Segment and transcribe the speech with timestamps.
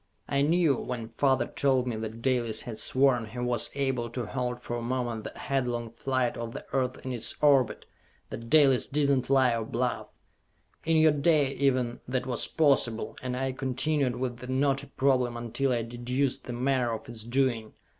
[0.27, 4.59] I knew, when father told me that Dalis had sworn he was able to halt
[4.59, 7.85] for a moment the headlong flight of the Earth in its orbit,
[8.31, 10.07] that Dalis did not lie or bluff!
[10.85, 15.71] In your day, even, that was possible, and I continued with the knotty problem until
[15.71, 17.73] I deduced the manner of its doing.